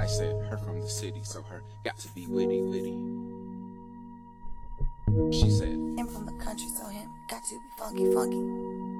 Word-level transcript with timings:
I 0.00 0.06
said, 0.06 0.34
her 0.46 0.56
from 0.58 0.80
the 0.80 0.88
city, 0.88 1.20
so 1.22 1.42
her 1.42 1.62
got 1.84 1.98
to 1.98 2.08
be 2.08 2.26
witty, 2.26 2.62
witty. 2.62 2.96
She 5.32 5.50
said, 5.50 5.68
him 5.68 6.08
from 6.08 6.26
the 6.26 6.44
country, 6.44 6.68
so 6.68 6.86
him 6.86 7.10
got 7.28 7.44
to 7.44 7.54
be 7.54 7.66
funky, 7.78 8.12
funky. 8.12 8.95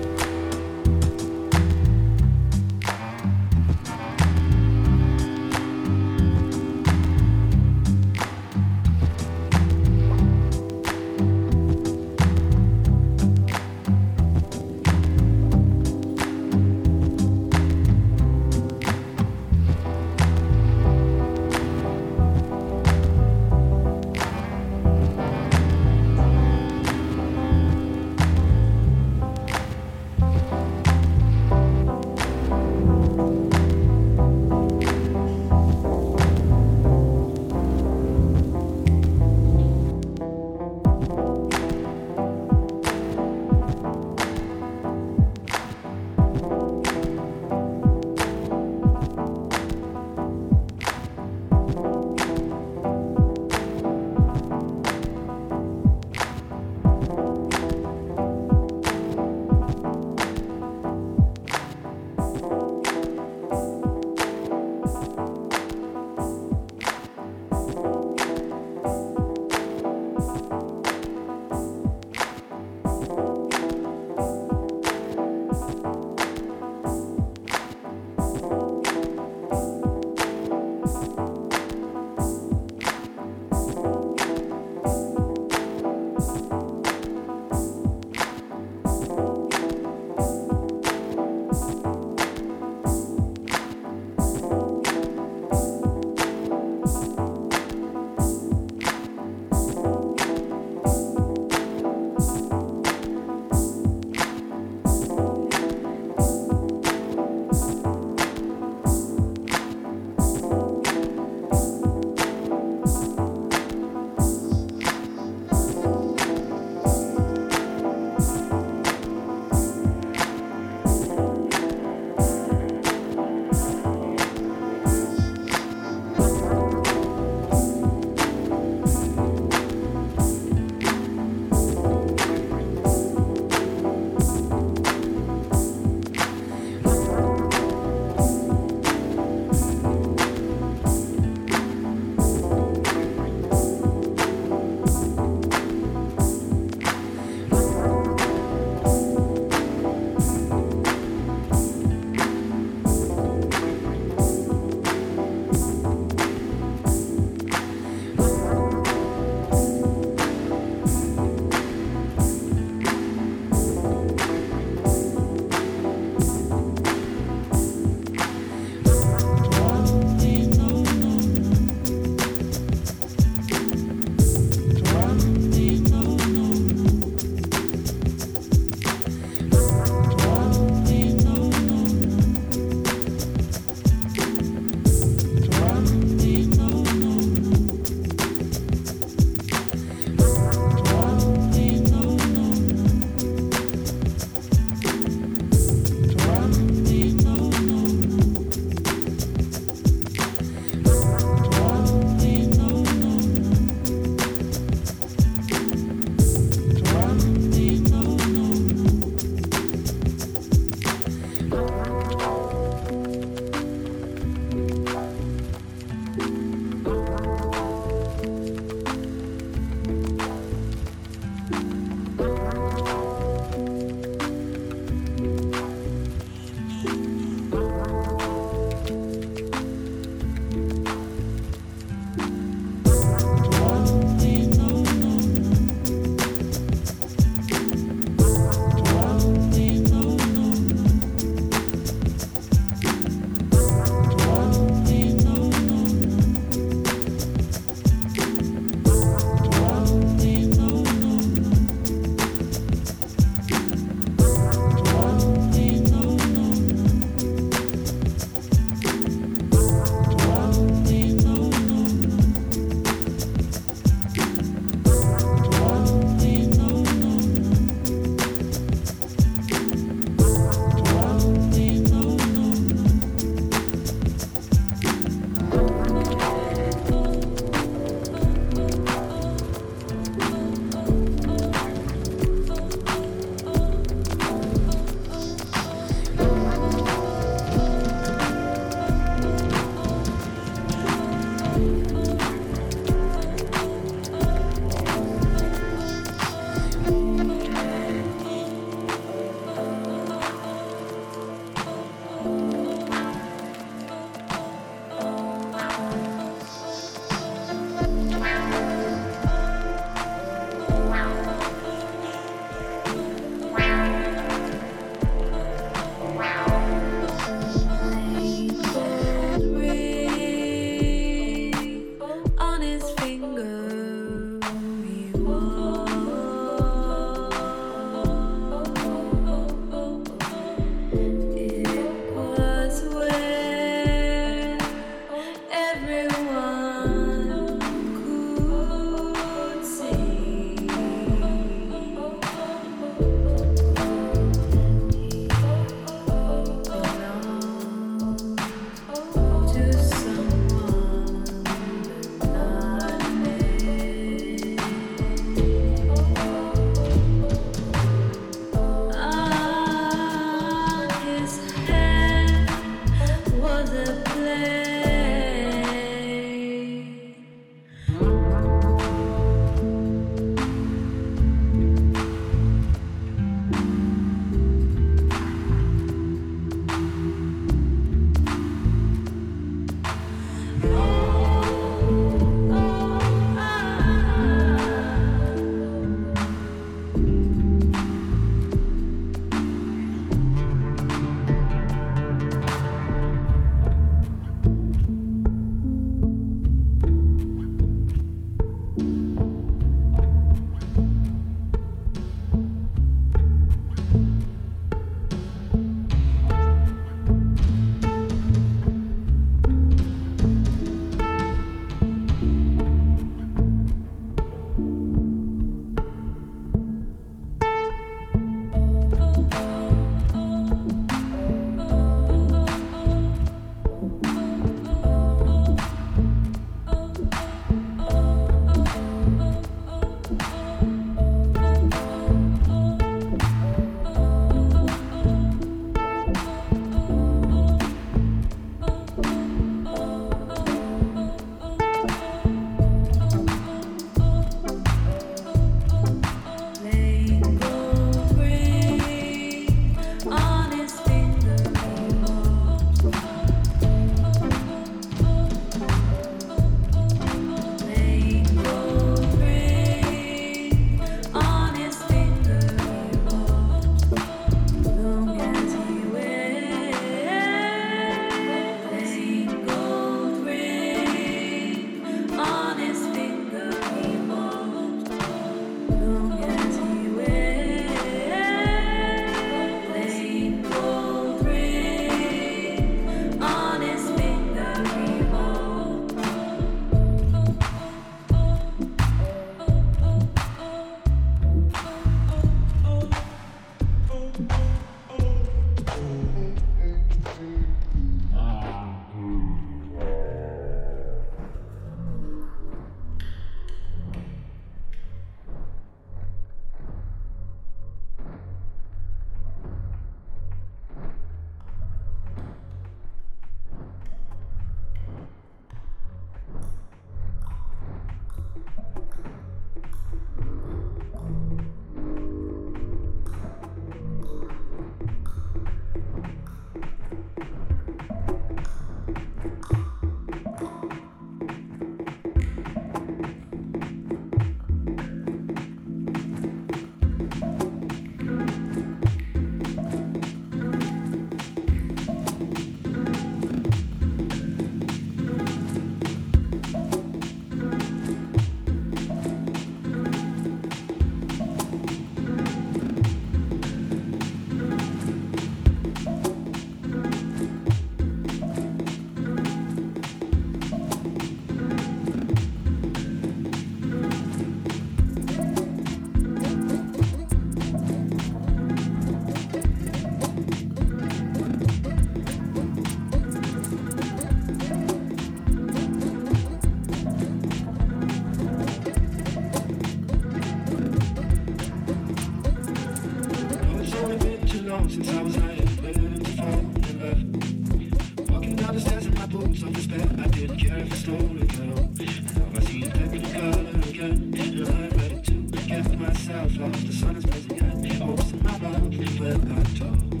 slowly 590.81 591.27
fell. 591.27 591.45
Now 591.45 592.37
I 592.37 592.39
see 592.45 592.63
the 592.63 592.71
purple 592.71 593.01
color 593.13 593.49
again, 593.69 594.13
and 594.17 594.47
I'm 594.47 594.69
ready 594.79 595.01
to 595.01 595.13
get 595.47 595.79
myself 595.79 596.37
lost. 596.37 596.65
The 596.65 596.73
sun 596.73 596.95
is 596.95 597.05
blazing 597.05 597.37
high, 597.37 597.85
hopes 597.85 598.11
in 598.11 598.23
my 598.23 598.37
mouth, 598.39 598.97
but 598.97 599.17
I 599.31 599.43
talk. 599.59 600.00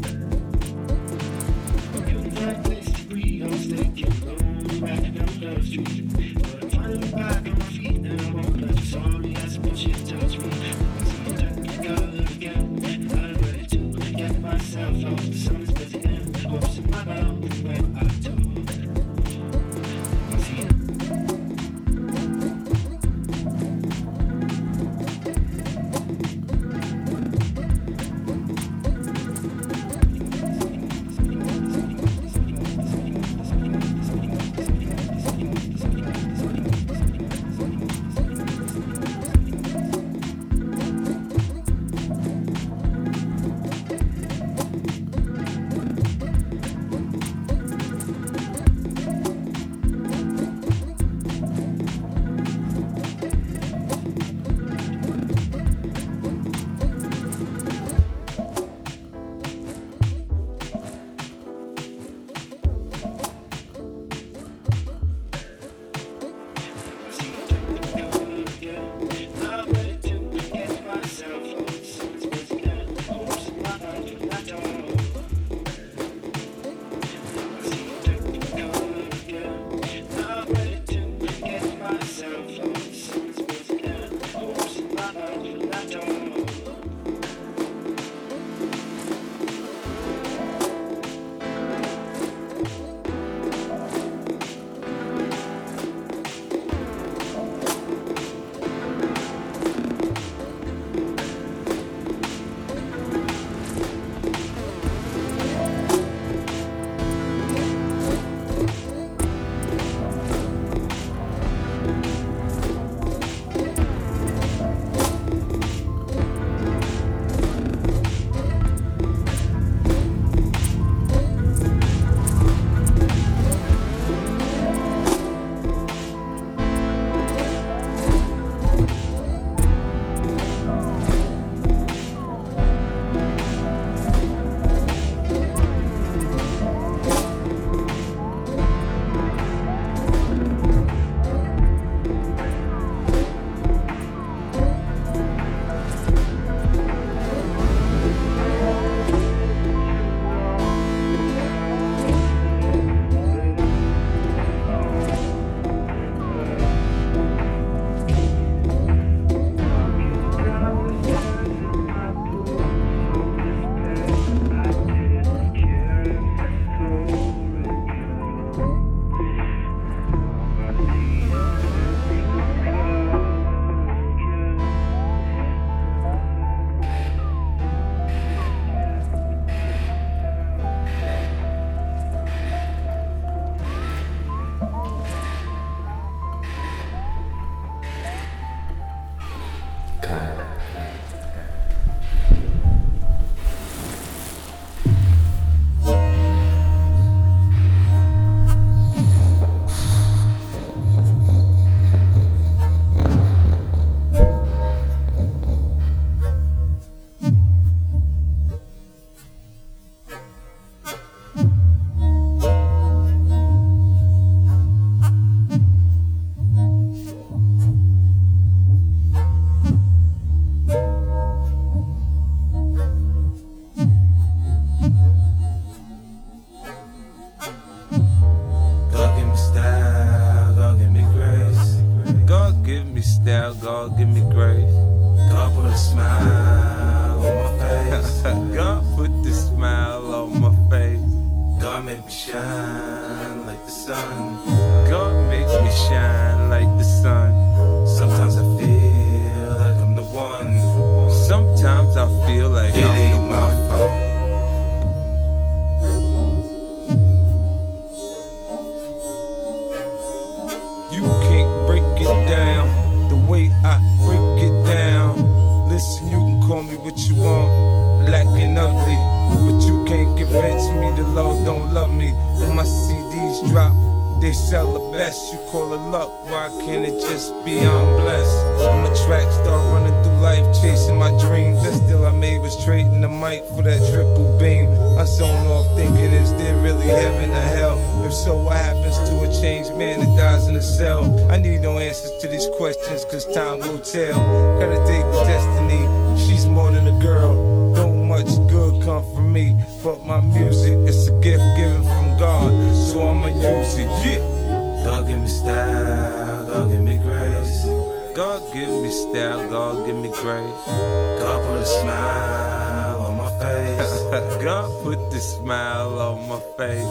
smile 315.21 315.99
on 315.99 316.27
my 316.27 316.39
face. 316.57 316.83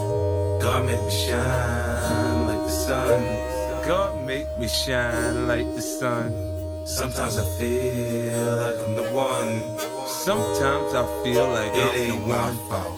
God 0.63 0.85
make 0.85 1.03
me 1.03 1.11
shine 1.11 2.47
like 2.47 2.63
the 2.63 2.69
sun. 2.69 3.21
God 3.87 4.25
make 4.25 4.47
me 4.57 4.67
shine 4.67 5.47
like 5.47 5.67
the 5.75 5.81
sun. 5.81 6.33
Sometimes 6.85 7.37
I 7.37 7.45
feel 7.59 8.55
like 8.55 8.77
I'm 8.85 8.95
the 8.95 9.09
one. 9.13 9.61
Sometimes 10.07 10.93
I 10.93 11.05
feel 11.23 11.47
like 11.47 11.73
it 11.75 11.91
I'm 11.91 11.99
ain't 11.99 12.23
the 12.23 12.29
one. 12.29 12.55
My 12.55 12.69
fault. 12.69 12.90